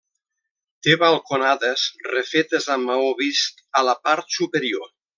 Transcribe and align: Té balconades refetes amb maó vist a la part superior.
Té 0.87 0.95
balconades 1.03 1.85
refetes 2.09 2.67
amb 2.77 2.91
maó 2.95 3.15
vist 3.23 3.65
a 3.83 3.87
la 3.93 3.97
part 4.09 4.39
superior. 4.43 4.95